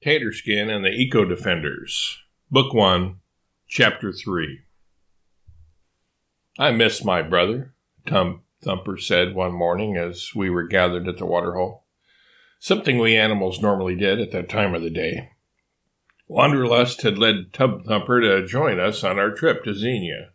Taterskin 0.00 0.70
and 0.70 0.84
the 0.84 0.90
Eco 0.92 1.24
Defenders, 1.24 2.18
Book 2.52 2.72
1, 2.72 3.16
Chapter 3.66 4.12
3. 4.12 4.60
I 6.56 6.70
miss 6.70 7.04
my 7.04 7.20
brother, 7.20 7.74
Tub 8.06 8.38
Thumper 8.62 8.96
said 8.96 9.34
one 9.34 9.50
morning 9.50 9.96
as 9.96 10.30
we 10.36 10.50
were 10.50 10.68
gathered 10.68 11.08
at 11.08 11.18
the 11.18 11.26
waterhole. 11.26 11.84
Something 12.60 12.98
we 12.98 13.16
animals 13.16 13.60
normally 13.60 13.96
did 13.96 14.20
at 14.20 14.30
that 14.30 14.48
time 14.48 14.72
of 14.72 14.82
the 14.82 14.90
day. 14.90 15.30
Wanderlust 16.28 17.02
had 17.02 17.18
led 17.18 17.52
Tub 17.52 17.84
Thumper 17.84 18.20
to 18.20 18.46
join 18.46 18.78
us 18.78 19.02
on 19.02 19.18
our 19.18 19.32
trip 19.32 19.64
to 19.64 19.74
Xenia. 19.74 20.30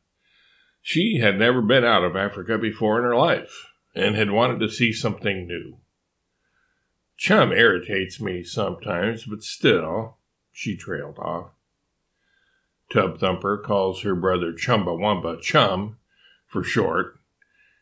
She 0.82 1.20
had 1.22 1.40
never 1.40 1.62
been 1.62 1.86
out 1.86 2.04
of 2.04 2.18
Africa 2.18 2.58
before 2.58 2.98
in 3.00 3.06
her 3.06 3.16
life, 3.16 3.68
and 3.96 4.18
had 4.18 4.32
wanted 4.32 4.60
to 4.60 4.70
see 4.70 4.92
something 4.92 5.48
new. 5.48 5.78
Chum 7.18 7.52
irritates 7.52 8.20
me 8.20 8.44
sometimes, 8.44 9.26
but 9.26 9.44
still, 9.44 10.18
she 10.52 10.76
trailed 10.76 11.18
off. 11.20 11.52
Tub 12.92 13.20
Thumper 13.20 13.58
calls 13.58 14.02
her 14.02 14.16
brother 14.16 14.54
Chumbawamba 14.54 15.42
Chum 15.42 15.98
for 16.48 16.64
short, 16.64 17.20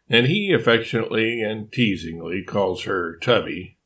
and 0.10 0.28
he 0.28 0.54
affectionately 0.54 1.42
and 1.42 1.72
teasingly 1.72 2.44
calls 2.44 2.84
her 2.84 3.18
Tubby. 3.18 3.78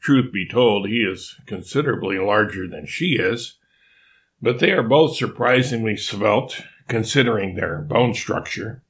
Truth 0.00 0.32
be 0.32 0.46
told, 0.48 0.88
he 0.88 1.02
is 1.02 1.36
considerably 1.46 2.18
larger 2.18 2.68
than 2.68 2.86
she 2.86 3.16
is, 3.16 3.58
but 4.40 4.58
they 4.58 4.72
are 4.72 4.82
both 4.82 5.16
surprisingly 5.16 5.96
svelte 5.96 6.62
considering 6.88 7.54
their 7.54 7.78
bone 7.78 8.12
structure. 8.12 8.82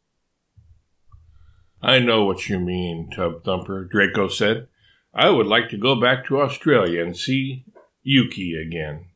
I 1.82 1.98
know 1.98 2.24
what 2.24 2.48
you 2.48 2.59
mean, 2.59 3.10
Tub 3.10 3.45
Thumper, 3.45 3.84
Draco 3.84 4.29
said. 4.29 4.69
I 5.15 5.29
would 5.30 5.47
like 5.47 5.69
to 5.71 5.77
go 5.77 6.01
back 6.01 6.25
to 6.27 6.41
Australia 6.41 7.02
and 7.02 7.16
see 7.16 7.65
Yuki 8.02 8.55
again. 8.55 9.07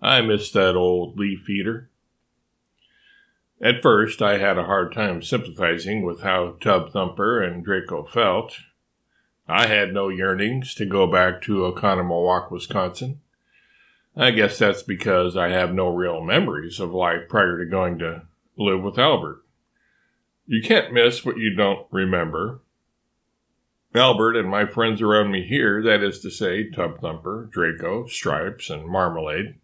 I 0.00 0.20
miss 0.20 0.50
that 0.52 0.76
old 0.76 1.18
leaf 1.18 1.48
eater. 1.48 1.90
At 3.60 3.82
first, 3.82 4.20
I 4.20 4.38
had 4.38 4.58
a 4.58 4.64
hard 4.64 4.92
time 4.92 5.22
sympathizing 5.22 6.02
with 6.02 6.22
how 6.22 6.56
Tub 6.60 6.92
Thumper 6.92 7.40
and 7.40 7.64
Draco 7.64 8.04
felt. 8.04 8.58
I 9.48 9.66
had 9.66 9.92
no 9.92 10.08
yearnings 10.08 10.74
to 10.76 10.86
go 10.86 11.06
back 11.06 11.42
to 11.42 11.72
Oconomowoc, 11.72 12.50
Wisconsin. 12.50 13.20
I 14.16 14.30
guess 14.30 14.58
that's 14.58 14.82
because 14.82 15.36
I 15.36 15.48
have 15.48 15.72
no 15.72 15.88
real 15.88 16.20
memories 16.20 16.80
of 16.80 16.92
life 16.92 17.28
prior 17.28 17.58
to 17.58 17.70
going 17.70 17.98
to 18.00 18.22
live 18.56 18.82
with 18.82 18.98
Albert. 18.98 19.42
You 20.46 20.62
can't 20.62 20.92
miss 20.92 21.24
what 21.24 21.38
you 21.38 21.54
don't 21.54 21.86
remember, 21.90 22.60
Albert 23.94 24.36
and 24.36 24.48
my 24.48 24.64
friends 24.64 25.02
around 25.02 25.30
me 25.30 25.46
here, 25.46 25.82
that 25.82 26.02
is 26.02 26.20
to 26.20 26.30
say, 26.30 26.70
Tub 26.70 27.00
Thumper, 27.00 27.48
Draco, 27.52 28.06
Stripes, 28.06 28.70
and 28.70 28.88
Marmalade, 28.88 29.56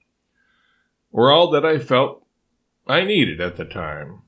were 1.10 1.32
all 1.32 1.50
that 1.50 1.64
I 1.64 1.78
felt 1.78 2.26
I 2.86 3.04
needed 3.04 3.40
at 3.40 3.56
the 3.56 3.64
time. 3.64 4.22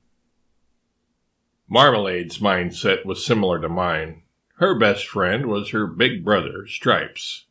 Marmalade's 1.69 2.39
mindset 2.39 3.05
was 3.05 3.25
similar 3.25 3.61
to 3.61 3.69
mine. 3.69 4.23
Her 4.55 4.77
best 4.77 5.07
friend 5.07 5.45
was 5.45 5.69
her 5.69 5.85
big 5.85 6.25
brother, 6.25 6.65
Stripes. 6.67 7.45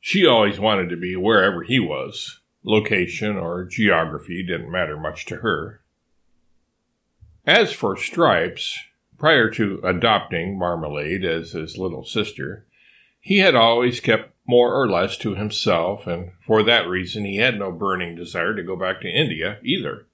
She 0.00 0.26
always 0.26 0.60
wanted 0.60 0.88
to 0.90 0.96
be 0.96 1.16
wherever 1.16 1.62
he 1.62 1.80
was. 1.80 2.40
Location 2.62 3.36
or 3.36 3.64
geography 3.64 4.42
didn't 4.42 4.70
matter 4.70 4.98
much 4.98 5.24
to 5.26 5.36
her. 5.36 5.82
As 7.46 7.72
for 7.72 7.96
Stripes, 7.96 8.78
Prior 9.20 9.50
to 9.50 9.82
adopting 9.84 10.58
Marmalade 10.58 11.26
as 11.26 11.52
his 11.52 11.76
little 11.76 12.04
sister, 12.04 12.64
he 13.20 13.40
had 13.40 13.54
always 13.54 14.00
kept 14.00 14.32
more 14.46 14.72
or 14.72 14.88
less 14.88 15.18
to 15.18 15.34
himself, 15.34 16.06
and 16.06 16.32
for 16.46 16.62
that 16.62 16.88
reason 16.88 17.26
he 17.26 17.36
had 17.36 17.58
no 17.58 17.70
burning 17.70 18.16
desire 18.16 18.54
to 18.54 18.62
go 18.62 18.76
back 18.76 19.02
to 19.02 19.08
India 19.10 19.58
either. 19.62 20.06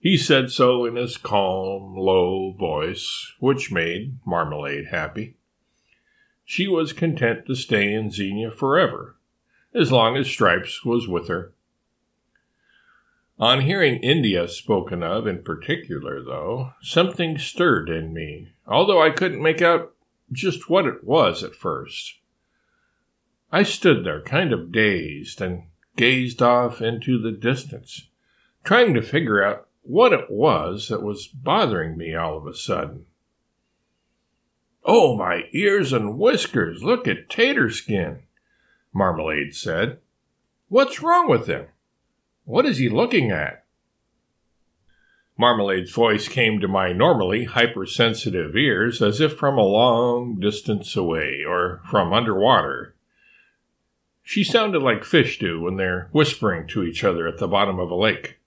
He 0.00 0.16
said 0.16 0.50
so 0.50 0.86
in 0.86 0.96
his 0.96 1.18
calm, 1.18 1.98
low 1.98 2.52
voice, 2.52 3.34
which 3.40 3.70
made 3.70 4.16
Marmalade 4.24 4.86
happy. 4.86 5.36
She 6.46 6.66
was 6.66 6.94
content 6.94 7.44
to 7.44 7.54
stay 7.54 7.92
in 7.92 8.10
Xenia 8.10 8.50
forever, 8.50 9.16
as 9.74 9.92
long 9.92 10.16
as 10.16 10.28
Stripes 10.28 10.82
was 10.82 11.06
with 11.06 11.28
her. 11.28 11.52
On 13.38 13.62
hearing 13.62 13.96
India 13.96 14.46
spoken 14.46 15.02
of 15.02 15.26
in 15.26 15.42
particular, 15.42 16.22
though, 16.22 16.72
something 16.80 17.36
stirred 17.36 17.88
in 17.90 18.14
me, 18.14 18.52
although 18.66 19.02
I 19.02 19.10
couldn't 19.10 19.42
make 19.42 19.60
out 19.60 19.92
just 20.30 20.70
what 20.70 20.86
it 20.86 21.02
was 21.02 21.42
at 21.42 21.56
first. 21.56 22.20
I 23.50 23.64
stood 23.64 24.04
there 24.04 24.22
kind 24.22 24.52
of 24.52 24.70
dazed 24.70 25.40
and 25.40 25.64
gazed 25.96 26.42
off 26.42 26.80
into 26.80 27.20
the 27.20 27.32
distance, 27.32 28.08
trying 28.62 28.94
to 28.94 29.02
figure 29.02 29.42
out 29.42 29.68
what 29.82 30.12
it 30.12 30.30
was 30.30 30.88
that 30.88 31.02
was 31.02 31.26
bothering 31.26 31.96
me 31.96 32.14
all 32.14 32.36
of 32.36 32.46
a 32.46 32.54
sudden. 32.54 33.06
Oh, 34.84 35.16
my 35.16 35.44
ears 35.52 35.92
and 35.92 36.18
whiskers! 36.18 36.82
Look 36.82 37.08
at 37.08 37.28
Taterskin, 37.28 38.22
Marmalade 38.92 39.54
said. 39.54 39.98
What's 40.68 41.02
wrong 41.02 41.28
with 41.28 41.46
him? 41.46 41.66
What 42.44 42.66
is 42.66 42.78
he 42.78 42.88
looking 42.88 43.30
at? 43.30 43.64
Marmalade's 45.36 45.90
voice 45.90 46.28
came 46.28 46.60
to 46.60 46.68
my 46.68 46.92
normally 46.92 47.44
hypersensitive 47.44 48.56
ears 48.56 49.02
as 49.02 49.20
if 49.20 49.36
from 49.36 49.58
a 49.58 49.64
long 49.64 50.38
distance 50.38 50.94
away 50.94 51.42
or 51.46 51.80
from 51.90 52.12
underwater. 52.12 52.94
She 54.22 54.44
sounded 54.44 54.80
like 54.80 55.04
fish 55.04 55.38
do 55.38 55.60
when 55.60 55.76
they're 55.76 56.08
whispering 56.12 56.66
to 56.68 56.84
each 56.84 57.02
other 57.02 57.26
at 57.26 57.38
the 57.38 57.48
bottom 57.48 57.78
of 57.80 57.90
a 57.90 57.96
lake. 57.96 58.38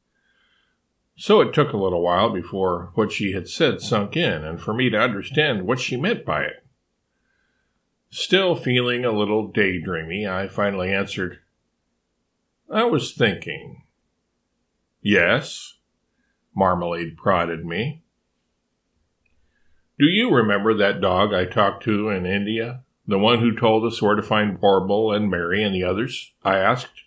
So 1.18 1.42
it 1.42 1.54
took 1.54 1.74
a 1.74 1.78
little 1.78 2.02
while 2.02 2.30
before 2.30 2.92
what 2.94 3.12
she 3.12 3.34
had 3.34 3.50
said 3.50 3.82
sunk 3.82 4.16
in 4.16 4.44
and 4.44 4.62
for 4.62 4.74
me 4.74 4.90
to 4.92 4.98
understand 4.98 5.66
what 5.66 5.80
she 5.80 5.98
meant 5.98 6.24
by 6.24 6.44
it. 6.44 6.64
Still 8.10 8.56
feeling 8.56 9.04
a 9.04 9.12
little 9.12 9.52
daydreamy, 9.52 10.30
I 10.30 10.48
finally 10.48 10.94
answered, 10.94 11.40
I 12.72 12.86
was 12.86 13.12
thinking. 13.12 13.84
Yes, 15.10 15.76
Marmalade 16.54 17.16
prodded 17.16 17.66
me. 17.66 18.04
Do 19.98 20.06
you 20.06 20.36
remember 20.36 20.74
that 20.74 21.00
dog 21.00 21.34
I 21.34 21.46
talked 21.46 21.84
to 21.84 22.10
in 22.10 22.26
India? 22.26 22.84
The 23.08 23.18
one 23.18 23.40
who 23.40 23.56
told 23.56 23.86
us 23.86 24.02
where 24.02 24.16
to 24.16 24.22
find 24.22 24.60
Warble 24.62 25.14
and 25.14 25.32
Mary 25.32 25.64
and 25.64 25.74
the 25.74 25.86
others? 25.86 26.34
I 26.44 26.58
asked. 26.58 27.04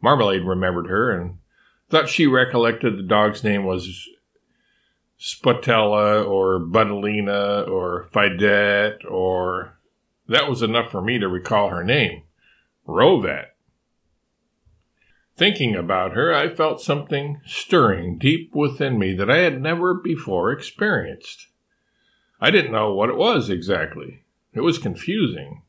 Marmalade 0.00 0.42
remembered 0.42 0.88
her 0.88 1.12
and 1.12 1.38
thought 1.88 2.08
she 2.08 2.26
recollected 2.26 2.98
the 2.98 3.04
dog's 3.04 3.44
name 3.44 3.64
was 3.64 4.08
Spatella 5.20 6.28
or 6.28 6.58
Buddalina 6.58 7.68
or 7.68 8.08
Fidette 8.12 9.08
or. 9.08 9.78
That 10.26 10.48
was 10.48 10.62
enough 10.62 10.90
for 10.90 11.00
me 11.00 11.20
to 11.20 11.28
recall 11.28 11.68
her 11.68 11.84
name. 11.84 12.24
Rovat. 12.88 13.51
Thinking 15.42 15.74
about 15.74 16.12
her, 16.12 16.32
I 16.32 16.54
felt 16.54 16.80
something 16.80 17.40
stirring 17.44 18.16
deep 18.16 18.54
within 18.54 18.96
me 18.96 19.12
that 19.14 19.28
I 19.28 19.38
had 19.38 19.60
never 19.60 19.92
before 19.92 20.52
experienced. 20.52 21.48
I 22.40 22.52
didn't 22.52 22.70
know 22.70 22.94
what 22.94 23.08
it 23.08 23.16
was 23.16 23.50
exactly. 23.50 24.22
It 24.54 24.60
was 24.60 24.78
confusing. 24.78 25.62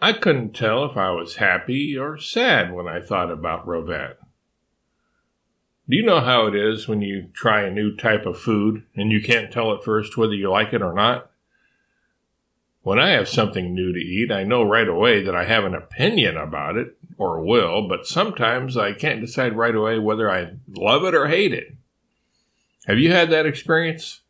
I 0.00 0.12
couldn't 0.12 0.54
tell 0.54 0.84
if 0.84 0.96
I 0.96 1.10
was 1.10 1.38
happy 1.38 1.98
or 1.98 2.16
sad 2.16 2.72
when 2.72 2.86
I 2.86 3.00
thought 3.00 3.32
about 3.32 3.66
Rovette. 3.66 4.18
Do 5.88 5.96
you 5.96 6.04
know 6.04 6.20
how 6.20 6.46
it 6.46 6.54
is 6.54 6.86
when 6.86 7.02
you 7.02 7.30
try 7.34 7.62
a 7.62 7.72
new 7.72 7.96
type 7.96 8.24
of 8.24 8.38
food 8.38 8.84
and 8.94 9.10
you 9.10 9.20
can't 9.20 9.52
tell 9.52 9.74
at 9.74 9.82
first 9.82 10.16
whether 10.16 10.32
you 10.32 10.48
like 10.48 10.72
it 10.72 10.80
or 10.80 10.94
not? 10.94 11.28
When 12.84 12.98
I 12.98 13.12
have 13.12 13.30
something 13.30 13.72
new 13.72 13.94
to 13.94 13.98
eat, 13.98 14.30
I 14.30 14.44
know 14.44 14.62
right 14.62 14.86
away 14.86 15.22
that 15.22 15.34
I 15.34 15.44
have 15.44 15.64
an 15.64 15.74
opinion 15.74 16.36
about 16.36 16.76
it, 16.76 16.98
or 17.16 17.42
will, 17.42 17.88
but 17.88 18.06
sometimes 18.06 18.76
I 18.76 18.92
can't 18.92 19.22
decide 19.22 19.56
right 19.56 19.74
away 19.74 19.98
whether 19.98 20.30
I 20.30 20.56
love 20.68 21.02
it 21.04 21.14
or 21.14 21.28
hate 21.28 21.54
it. 21.54 21.74
Have 22.86 22.98
you 22.98 23.10
had 23.10 23.30
that 23.30 23.46
experience? 23.46 24.20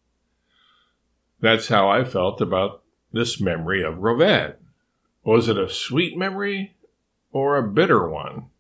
That's 1.41 1.67
how 1.67 1.89
I 1.89 2.05
felt 2.05 2.41
about 2.41 2.83
this 3.12 3.41
memory 3.41 3.83
of 3.83 3.97
Rovat. 3.97 4.55
Was 5.25 5.49
it 5.49 5.59
a 5.59 5.69
sweet 5.69 6.17
memory 6.17 6.77
or 7.33 7.56
a 7.56 7.69
bitter 7.69 8.09
one? 8.09 8.51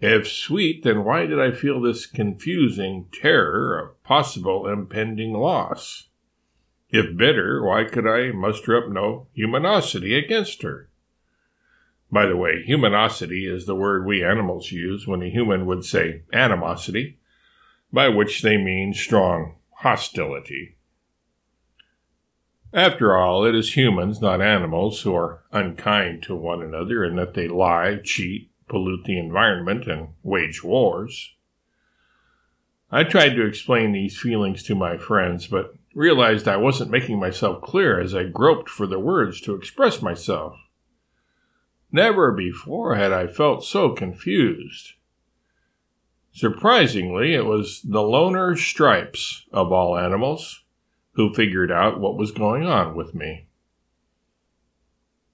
If 0.00 0.26
sweet, 0.26 0.82
then 0.82 1.04
why 1.04 1.26
did 1.26 1.38
I 1.38 1.50
feel 1.50 1.78
this 1.78 2.06
confusing 2.06 3.08
terror 3.12 3.78
of 3.78 4.02
possible 4.02 4.66
impending 4.66 5.34
loss? 5.34 6.08
If 6.90 7.16
bitter, 7.16 7.62
why 7.62 7.84
could 7.84 8.06
I 8.06 8.32
muster 8.32 8.76
up 8.76 8.90
no 8.90 9.26
humanosity 9.36 10.16
against 10.16 10.62
her? 10.62 10.88
By 12.10 12.26
the 12.26 12.36
way, 12.36 12.64
humanosity 12.66 13.46
is 13.46 13.66
the 13.66 13.74
word 13.74 14.06
we 14.06 14.24
animals 14.24 14.72
use 14.72 15.06
when 15.06 15.22
a 15.22 15.28
human 15.28 15.66
would 15.66 15.84
say 15.84 16.22
animosity, 16.32 17.18
by 17.92 18.08
which 18.08 18.40
they 18.40 18.56
mean 18.56 18.94
strong 18.94 19.56
hostility. 19.70 20.76
After 22.72 23.16
all, 23.16 23.44
it 23.44 23.54
is 23.54 23.76
humans, 23.76 24.20
not 24.20 24.40
animals, 24.42 25.02
who 25.02 25.14
are 25.14 25.42
unkind 25.52 26.22
to 26.24 26.34
one 26.34 26.62
another 26.62 27.04
and 27.04 27.18
that 27.18 27.34
they 27.34 27.48
lie, 27.48 27.98
cheat, 28.02 28.50
pollute 28.68 29.04
the 29.04 29.18
environment, 29.18 29.86
and 29.86 30.08
wage 30.22 30.62
wars. 30.62 31.34
I 32.90 33.04
tried 33.04 33.34
to 33.34 33.46
explain 33.46 33.92
these 33.92 34.18
feelings 34.18 34.62
to 34.64 34.74
my 34.74 34.96
friends, 34.96 35.46
but 35.46 35.74
realized 35.98 36.46
I 36.46 36.56
wasn't 36.56 36.92
making 36.92 37.18
myself 37.18 37.60
clear 37.60 38.00
as 38.00 38.14
I 38.14 38.22
groped 38.22 38.68
for 38.68 38.86
the 38.86 39.00
words 39.00 39.40
to 39.40 39.56
express 39.56 40.00
myself. 40.00 40.56
Never 41.90 42.30
before 42.30 42.94
had 42.94 43.12
I 43.12 43.26
felt 43.26 43.64
so 43.64 43.90
confused. 43.90 44.92
Surprisingly, 46.32 47.34
it 47.34 47.46
was 47.46 47.82
the 47.82 48.02
loner 48.02 48.54
stripes 48.54 49.44
of 49.52 49.72
all 49.72 49.98
animals 49.98 50.62
who 51.14 51.34
figured 51.34 51.72
out 51.72 51.98
what 51.98 52.16
was 52.16 52.30
going 52.30 52.64
on 52.64 52.94
with 52.94 53.12
me. 53.12 53.47